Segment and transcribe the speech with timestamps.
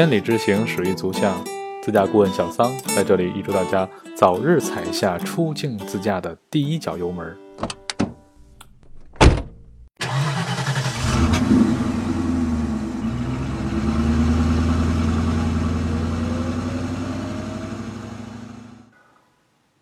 [0.00, 1.34] 千里之行，始于足下。
[1.82, 7.36] 自驾顾问小桑在这里预祝大家早日踩下出境自驾的第一脚油门。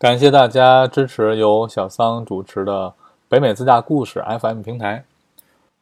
[0.01, 2.93] 感谢大家支持由小桑主持的
[3.29, 5.05] 北美自驾故事 FM 平台。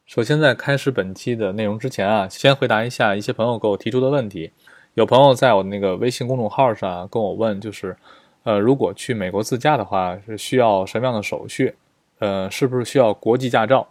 [0.07, 4.51] 首先，在开始本期的内容之前啊，先回答一下一些朋友给我提出的问题。
[4.93, 7.97] 有朋友在我那个微信公众号上跟我问，就是，
[8.43, 11.75] 呃，如果去美国自驾的话，是需要什么样的手续？
[12.19, 13.85] 呃，是不是需要国际驾照？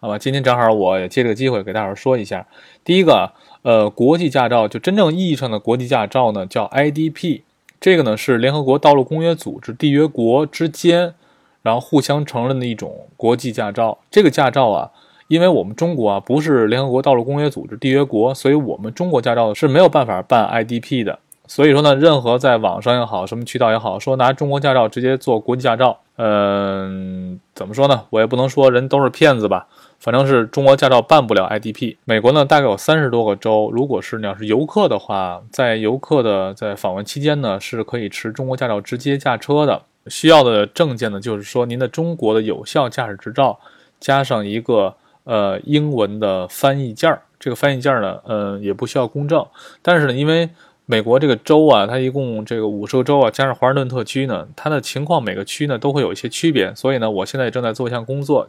[0.00, 2.46] 好吧，今天正好我也借这个机会给大伙说一下。
[2.84, 7.40] 第一个，呃，国际驾照就真正意义上的国际驾照呢，叫 IDP。
[7.80, 11.14] 这个呢是联合国道路公约组织缔约国之间，
[11.62, 14.00] 然后互相承认的一种国际驾照。
[14.10, 14.90] 这个驾照啊，
[15.28, 21.18] 因为我们中国啊不是联合国道路公约组织缔约国，所以我们中国驾照是没有办法办 IDP 的。
[21.46, 28.04] 所以说呢，任何在网上也好，什么渠道也好，说拿中国驾照直接做国际驾照，嗯，怎么说呢？
[28.08, 29.66] 我也不能说人都是骗子吧。
[30.00, 31.96] 反正是中国驾照办不了 IDP。
[32.04, 33.70] 美国呢，大概有三十多个州。
[33.72, 39.82] 如果是你要是游客的话，在游客的在访问期间呢，是可以持中国驾照直接驾车的。
[40.06, 43.58] 需要的证件呢，就是说您的中国的有效驾驶执照，
[43.98, 47.22] 加上一个呃英文的翻译件儿。
[47.38, 49.44] 这个翻译件儿呢，呃也不需要公证。
[49.82, 50.48] 但是呢，因为
[50.86, 56.74] 美国这个州啊，它一共这个五十个州啊，加上华盛顿特区呢，它的情况每个区呢都会有一些区别。
[56.74, 58.48] 所以呢，我现在也正在做一项工作。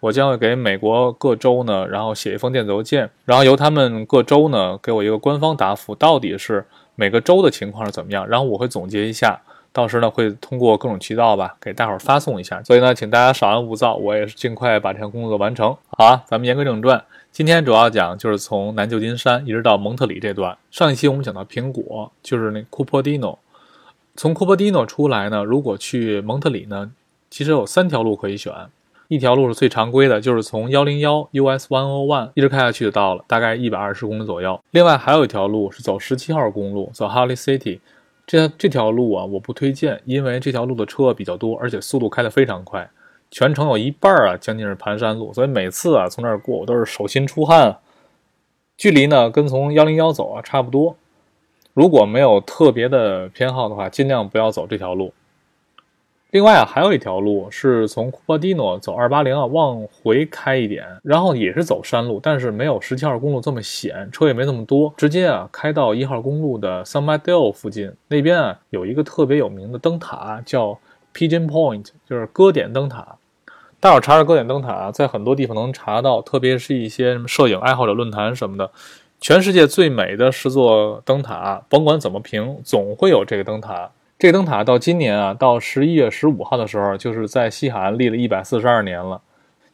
[0.00, 9.40] 我将会给美国各州呢，然后写一封电子邮件，然后由他们各州呢给我一个官方答复，到底是每个州的情况是怎么样，然后我会总结一下，
[9.74, 12.62] 到时呢会通过各种渠道吧给大伙儿发送一下。
[12.62, 15.76] 所以呢，请大家少安勿躁，我也是尽快把这项工作完成。
[15.88, 20.56] 好啊，咱们言归正传，今天主要讲就是从南旧金山一直到蒙特里这段。
[20.70, 23.36] 上一期我们讲到苹果，就是那库珀蒂诺，
[24.14, 26.92] 从库珀蒂诺出来呢，如果去蒙特里呢，
[27.28, 28.52] 其实有三条路可以选。
[29.08, 34.58] 一条路是最常规的，就是从幺零幺 US One O One 一直开下去就到了，大概一百二十公里左右。
[34.70, 37.80] 另外还有一条路是走十七号公路，走 Holly City。
[38.26, 42.88] 这这条路啊，我不推荐，因为这条路的车比较多，而且速度开得非常快，
[43.30, 47.78] 全程有一半啊将近是盘山路，所以每次啊从这儿过我都是手心出汗。
[48.76, 50.96] 距离呢跟从幺零幺走啊差不多。
[51.74, 55.12] 如果没有特别的偏好的话，尽量不要走这条路。
[56.34, 70.76] 另外啊，还有一条路是从库珀蒂诺走二八零啊，往回开一点，然后也是走山路，但是没有十七号公路这么险，车也没那么多，直接啊开到一号公路的 s u m m e d a l 附近，那边啊有一个特别有名的灯塔，叫
[71.14, 73.14] Pigeon Point，就是歌点灯塔。
[73.78, 78.68] 大伙查查歌点灯塔，在很多地方能查到，特别是一些什么摄影爱好者论坛什么的，
[79.20, 83.92] 全世界最美的十座灯塔，甭管怎么评，总会有这个灯塔。
[84.24, 89.20] 这个灯塔到今年啊，到十一月十五号的时候，就是在西海岸立了一百四十二年了。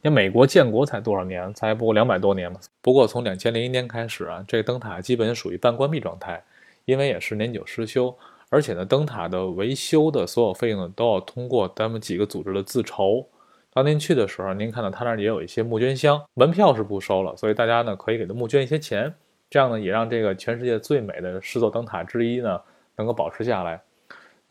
[0.01, 1.53] 你，美国建国才多少年？
[1.53, 2.59] 才不过两百多年嘛。
[2.81, 6.43] 不过从两千零一年开始啊，这个灯塔基本属于半关闭状态，
[6.83, 8.13] 因为也是年久失修。
[8.49, 13.25] 而且呢，灯塔的维修的所有费用呢，都要通过咱们几个组织的自筹。
[13.73, 19.13] 当您去的时候，您看到他那儿也有一些募捐箱，门票是不收了，所以大家呢可以给他募捐一些钱，
[19.49, 22.59] 这样呢也让这个全世界最美的十座灯塔之一呢
[22.97, 23.79] 能够保持下来。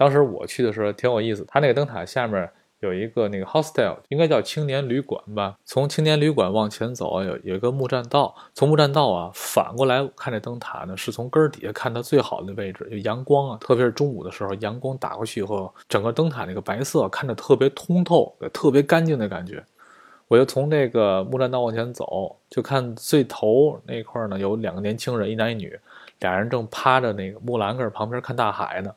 [0.00, 5.58] 当时我去的时候挺有意思，它那个灯塔下面有一个那个 hostel，应该叫青年旅馆吧。
[5.66, 19.62] 从青年旅馆往前走，有有一个木栈道，从木栈道啊反过来看这灯塔呢，是从根儿底下看它最好的位置，就阳光啊，特别是中午的时候，阳光打过去以后，整个灯塔那个白色看着特别通透，特别干净的感觉。
[20.28, 25.78] 我就从那个木栈道往前走，就看最头那块儿呢，有两个年轻人，一男一女，
[26.20, 28.90] 俩人正趴着那个木栏杆旁边看大海呢。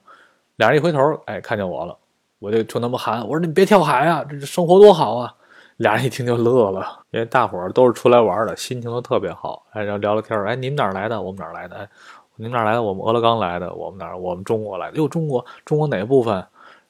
[0.58, 1.98] 俩人一回头，哎，看见我了，
[2.40, 5.34] 我就冲他们喊：“我说你别跳海啊，这生活多好啊！”
[5.78, 9.66] 俩人一听就乐了，因为大伙儿都是出来玩的，心情都特别好。
[9.72, 11.20] 哎，然后聊聊天儿，哎，你们哪来的？
[11.20, 11.76] 我们哪来的？
[11.78, 11.90] 哎，
[12.36, 12.84] 你们哪来的？
[12.84, 13.74] 我们俄勒冈来的。
[13.74, 14.16] 我们哪？
[14.16, 14.98] 我们中国来的。
[14.98, 16.46] 哟，中国，中国哪部分？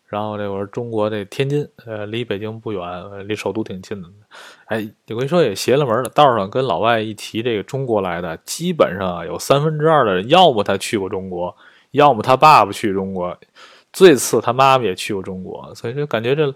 [0.06, 4.07] 然后这我说中国这天津，呃，离北京不远，离首都挺近的。
[4.65, 11.56] 哎，我跟你说也邪了门了，道上跟老外一提这个中国来的，基本上啊有三分之二的人，要么他去过中国。
[11.94, 13.38] 要么他爸爸去中国，
[13.92, 16.51] 最次他妈妈也去过中国，所以就感觉这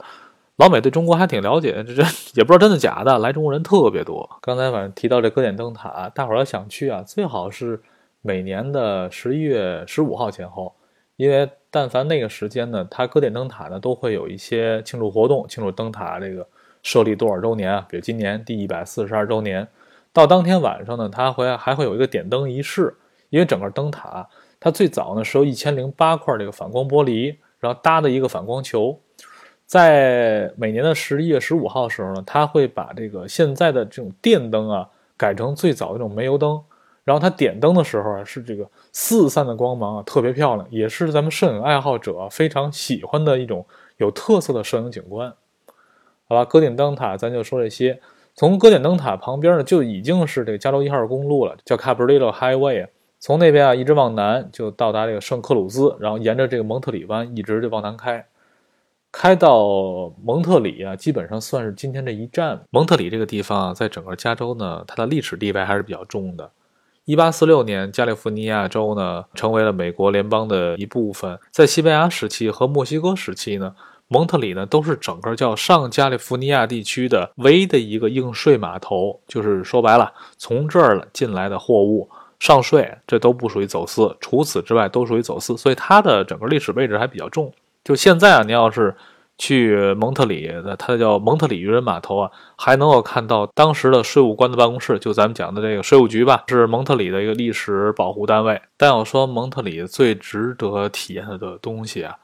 [0.56, 1.84] 老美对中国还挺了解。
[1.84, 2.04] 这这
[2.34, 4.28] 也不知道真的假的，来中国人特别多。
[4.42, 7.80] 刚才反正提到这歌点灯塔，大伙儿要想去啊，最好是
[8.24, 10.74] 每年的十一月十五号前后，
[11.16, 16.48] 因为但凡那个时间呢，它歌点灯塔呢都会有一些庆祝活动，庆祝灯塔这个
[16.82, 19.68] 设立多少周年啊，比如今年第一百四十二周年，
[20.12, 22.96] 到当天晚上呢，它会还会有一个点灯仪式。
[23.30, 24.26] 因为整个灯塔
[24.60, 29.00] 它最早呢是由一千零八块这个反光玻璃，然后搭的一个反光球。
[29.66, 36.62] 在每年的十一月十五号的时候呢，它会把这个现在的这种电灯啊改成最早的这种煤油灯，
[37.04, 43.66] 然后它点灯的时候啊是这个四散的光芒啊特别漂亮，也是咱们摄影爱好者非常喜欢的一种
[43.98, 45.34] 有特色的摄影景观。
[46.30, 48.00] 好吧，歌顶灯塔咱就说这些。
[48.36, 52.88] 从歌顶灯塔旁边呢就已经是这个加州一号公路了，叫 Cabrillo Highway。
[53.20, 58.26] 从那边啊一直往南就到达这个圣克鲁兹，然后沿着这个蒙特里湾一直就往南开。
[59.12, 62.62] 开到蒙特里啊，基本上算是今天这一站。
[62.70, 66.52] 蒙特里这个地方在整个加州呢，它的历史地位还是比较重的。
[67.06, 71.40] 一八四六年，加利福尼亚州呢成为了美国联邦的一部分。
[71.52, 73.74] 在西班牙时期和墨西哥时期呢，
[74.10, 87.52] 蒙特里呢都是整个叫上加利福尼亚地区的唯一的一个应税码头，就是说白了，从这儿进来的货物上税，这都不属于走私，除此之外都属于走私，所以它的整个历史位置还比较重。
[87.84, 88.96] 就现在啊，您要是
[89.40, 98.62] 去蒙特里的，它叫蒙特里渔人码头啊，还能够看到当时的税务官的办公室，就咱们讲的这个税务局吧，是蒙特里的一个历史保护单位。
[98.78, 102.16] 但要说蒙特里最值得体验的东西啊，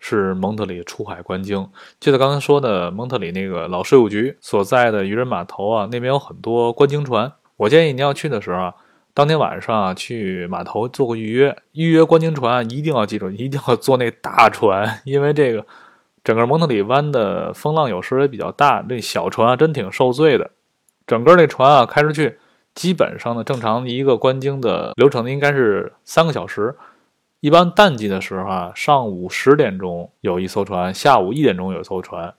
[0.00, 1.66] 是蒙特里出海观鲸。
[1.98, 7.32] 记得刚才说的蒙特里那个老税务局所在的渔人码头啊，那边有很多观鲸船。
[7.56, 8.74] 我建议你要去的时候啊。
[9.14, 15.66] 当天晚上啊，去码头做个预约，预约观鲸船一定要记住，一定要坐那大船， 因为这个
[16.24, 20.50] 整个蒙特里湾的风浪有时也比较大，那小船啊真挺受罪的。
[21.06, 22.38] 整个那船啊开出去，
[22.74, 26.74] 基本上呢，正常一个观鲸的流程应该是三个小时。
[27.40, 32.32] 一般淡季的时候啊，上午十点钟有一艘船，下午一点钟有一艘船。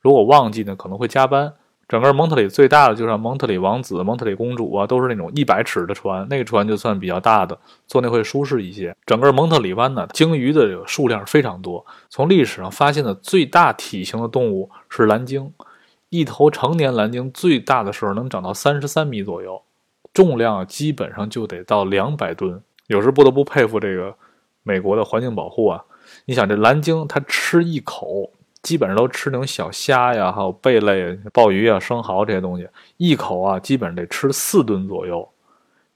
[0.00, 1.54] 如果旺季呢，可能会加班。
[1.88, 8.96] 整个蒙特里最大的就是蒙特里王子、蒙特里公主啊，都是那种一百尺的船，那个船就算比较大的，坐那会舒适一些。
[9.04, 11.84] 整个蒙特里湾呢，鲸鱼的这个数量非常多。
[12.08, 15.52] 从历史上发现的最大体型的动物是蓝鲸，
[16.08, 19.60] 一头成年蓝鲸最大的时候能长到三十三米左右，
[20.14, 22.62] 重量基本上就得到两百吨。
[22.86, 24.14] 有时不得不佩服这个
[24.62, 25.84] 美国的环境保护啊！
[26.24, 28.30] 你想这蓝鲸它吃一口。
[28.62, 35.28] 基本上都吃那种小虾呀，还有贝类、鲍鱼啊、生蚝这些东西，一口啊，基本上得吃四吨左右。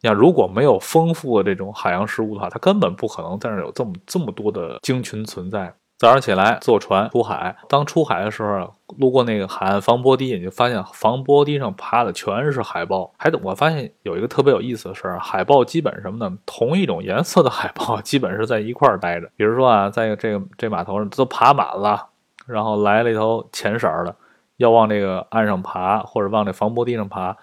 [0.03, 5.73] 你看，如果没有丰富的这种海洋食物的话，它根本不可能在那有这么这么多的鲸群存在。
[5.99, 13.11] 早上起来坐船出海，当出海的时候，路过那个海岸防波堤，你就发现防波堤上趴的全是海豹。
[13.17, 16.37] 还我发现有一个特别有意思的事儿，海豹基本什么呢？
[16.45, 19.31] 同一种颜色的海豹基本是在一块儿待着。
[19.37, 22.07] 比如说啊，在这个这码头上都爬满了。
[22.46, 24.14] 然后来了一头浅色儿的，
[24.56, 27.37] 要往这个岸上爬，或者往这防波堤上爬，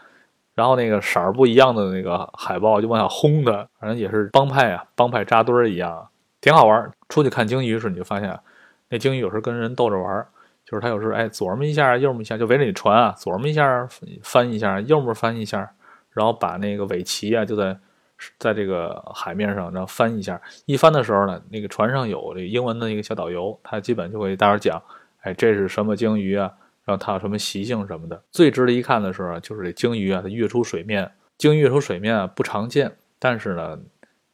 [0.55, 6.07] 然后那个色儿不一样的那个海豹就往下轰的，反正也是帮派啊，帮派扎堆儿一样，
[6.41, 6.91] 挺好玩。
[7.09, 8.39] 出去看鲸鱼时，你就发现，
[8.89, 10.27] 那鲸鱼有时候跟人逗着玩儿，
[10.65, 13.87] 就是它有时候哎左么一下，右么一下，就围着你船啊，左么一下
[14.23, 15.71] 翻一下，右么翻一下，
[16.11, 17.77] 然后把那个尾鳍啊就在
[18.39, 24.81] 在这个海面上，然后翻一下，一翻的时候呢，那个船上有这英文的一个小导游，他基本就会大伙讲。
[25.21, 26.51] 哎，这是什么鲸鱼啊？
[26.85, 28.21] 然后它有什么习性什么的？
[28.29, 31.09] 最值得一看的时候，就是这鲸鱼啊，它跃出水面。
[31.37, 33.79] 鲸鱼跃出水面啊，不常见，但是呢，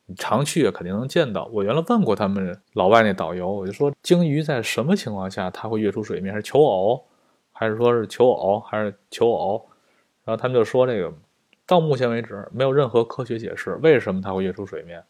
[0.08, 1.46] 你常去肯定能见到。
[1.54, 6.34] 我原来问过他们老外那导游，我就说鲸鱼在什么情况下它会跃出水面？
[6.34, 7.06] 是求偶，
[7.52, 9.70] 还是说是求偶，还是求偶？
[10.26, 11.14] 然后他们就说这个，
[11.70, 15.04] 到目前为止没有任何科学解释为什么它会跃出水面。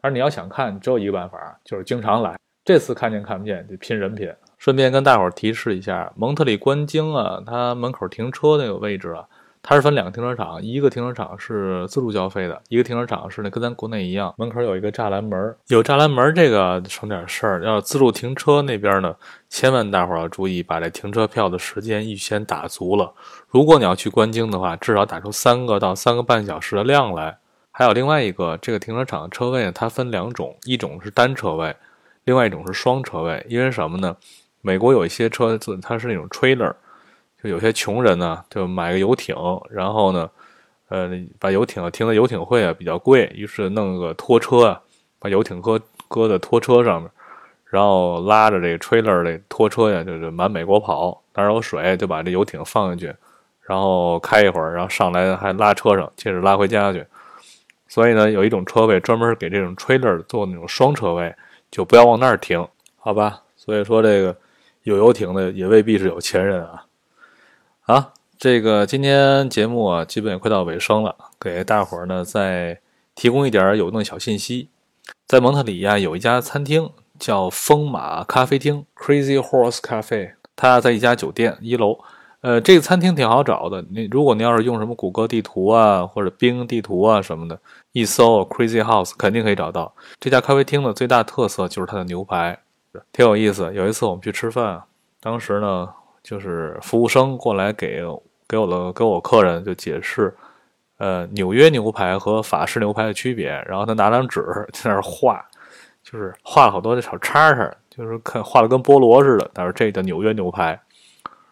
[0.00, 2.36] 而你要想看，只有一个办法，就是经常来。
[2.64, 4.28] 这次看见看不见，就拼人品。
[4.58, 9.28] 顺便跟大伙儿提示一下，蒙特利观鲸啊，它门口停车那个位置啊，
[9.62, 17.64] 它是分两个停车场，一个停车场是自助交费的，一个停车场是那跟咱国内一样，门口有一个栅栏门，有栅栏门这个省点事儿。
[17.64, 19.14] 要自助停车那边呢，
[19.48, 23.12] 千万大伙儿要注意，把这停车票的时间预先打足了。
[23.48, 27.38] 如果你要去观鲸的话，至少打出三个到三个半小时的量来。
[27.70, 31.74] 还有另外一个，这个停车场的车位呢，它分两种，一种是单车位，
[32.24, 34.16] 另外一种是双车位，因为什么呢？
[34.60, 36.74] 美国有一些车子，它是那种 trailer，
[37.42, 39.34] 就有些穷人呢，就买个游艇，
[39.68, 40.30] 然后呢，
[40.88, 44.80] 呃，把游艇停在游艇会啊，比较贵，于是弄个拖车啊，
[45.18, 47.10] 把游艇搁搁在拖车上面，
[47.64, 53.14] 然后拉着这个 trailer 这拖车呀，就是满美国跑，哪有水就把这游艇放进去，
[53.62, 57.04] 然后开一会儿，然后上来还拉车上，接着拉回家去。
[57.88, 61.34] 所以呢，有一种车位专门给这种 trailer 做那种双车位，
[61.70, 62.66] 就不要往那儿停，
[62.98, 63.42] 好吧？
[63.56, 64.36] 所以说这个。
[64.84, 66.84] 有游艇的也未必是有钱人啊！
[67.84, 72.80] 好，这个今天节目啊，基本也快到尾声了，给大伙儿呢再
[73.16, 74.68] 提供一点有用的小信息。
[75.26, 81.98] 在蒙特里呀，有一家餐厅叫风马咖啡厅 （Crazy Horse Cafe），它在一家酒店一楼。
[82.42, 83.84] 呃，这个餐厅挺好找的。
[83.90, 87.58] 你如果你要是用什么谷歌地图啊，或者冰地图啊什么的，
[87.90, 89.92] 一搜 Crazy House 肯定可以找到。
[90.20, 92.60] 这家咖啡厅的最大特色就是它的牛排，
[93.10, 93.72] 挺有意思。
[93.74, 94.84] 有一次我们去吃饭，
[95.20, 95.88] 当时呢，
[96.22, 98.02] 就是服务生过来给
[98.48, 100.34] 给我的给我客人就解释，
[100.98, 103.48] 呃，纽约牛排和法式牛排的区别。
[103.66, 104.40] 然后他拿张纸
[104.72, 105.44] 在那儿画，
[106.02, 109.50] 就是画了好多的小叉叉，就是看画的跟菠萝似的。
[109.52, 110.80] 他说这叫纽约牛排。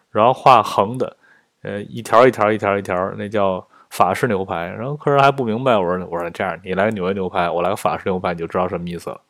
[0.09, 1.15] 然后画横的，
[1.61, 4.67] 呃，一条一条一条一条，那叫法式牛排。
[4.67, 9.21] 然后客人还不明白，我说我说这样，你来纽约牛排，我来个法式牛排，你就知道什么意思了。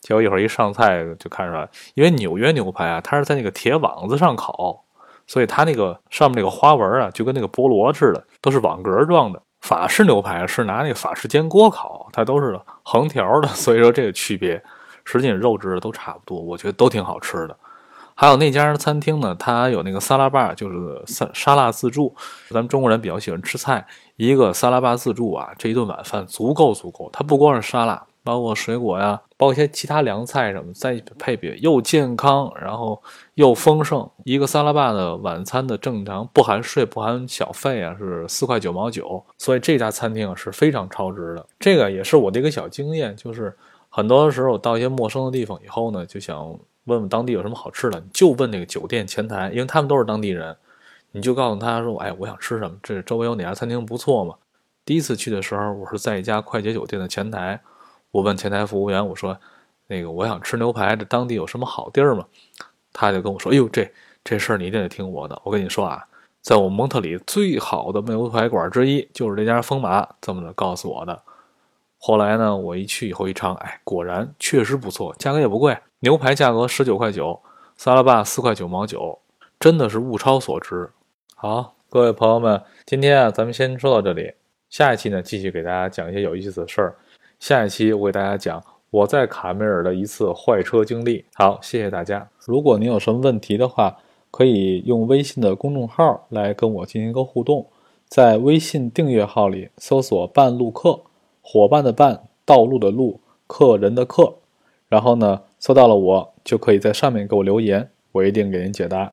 [0.00, 4.84] 结果一会儿一上菜就看出来，因为纽约牛排啊，它是在那个铁网子上烤，
[5.28, 9.40] 所以它那个上面那个花纹啊，就跟那个菠萝似的，都是网格状的。
[9.60, 14.62] 法式牛排是拿那个法式煎锅烤，它都是横条的，所以说这个区别，
[15.04, 17.56] 实际肉质都差不多，我觉得都挺好吃的。
[18.14, 22.14] 还有那家餐厅呢，它有那个沙拉吧，就是沙沙拉自助。
[22.50, 27.10] 咱们中国人比较喜欢吃菜，一个沙拉吧自助啊，这一顿晚饭足够足够。
[27.12, 33.02] 它不光是沙拉，包括水果呀，包括一些其他凉菜什么，再配比又健康，然后
[33.36, 34.06] 又丰盛。
[34.24, 39.24] 一个沙拉吧的晚餐的正常不含税不含小费啊，是四块九毛九。
[39.38, 41.46] 所以这家餐厅是非常超值的。
[41.58, 43.56] 这个也是我的一个小经验，就是
[43.88, 46.58] 很多时候到一些陌生的地方以后呢，就想。
[46.84, 50.56] 问问当地有什么好吃的，你就问那个酒店前台，因为他们都是当地人，
[51.12, 52.74] 你就告诉他说：“哎，我想吃什么？
[52.82, 54.34] 这周围有哪家餐厅不错嘛？”
[54.86, 57.60] 第一次去的时候，我是在一家快捷酒店的前台，
[58.10, 59.38] 我问前台服务员：“我说，
[59.86, 62.26] 那个我想吃牛排，这当地有什么好地儿吗？”
[62.92, 63.90] 他就跟我说：“哎呦，这
[64.24, 65.40] 这事儿你一定得听我的。
[65.44, 66.04] 我跟你说啊，
[66.40, 71.22] 在我蒙特里最好的牛排馆之一就是这家风马，这么的告诉我的。
[71.98, 77.40] 后来呢，我一去以后一尝，哎，果然确实不错，价格也不贵。”牛排价格十九块九，
[77.76, 79.18] 沙拉吧四块九毛九，
[79.58, 80.88] 真的是物超所值。
[81.34, 84.32] 好，各位朋友们，今天啊，咱们先说到这里。
[84.70, 86.96] 下一期呢，继续给大家讲一些有意思的事儿。
[87.40, 91.24] 下一期我给大家讲我在卡梅尔的一次坏车经历。
[91.34, 92.28] 好，谢谢大家。
[92.46, 93.96] 如果您有什么问题的话，
[94.30, 97.66] 可以用微信的公众号来跟我进行一个互动，
[98.06, 101.00] 在微信订阅号里搜索“半路客”，
[101.42, 104.34] 伙伴的伴，道路的路，客人的客。
[104.88, 109.12] 然后呢，搜到了我，就可以在上面给我留言，我一定给您解答。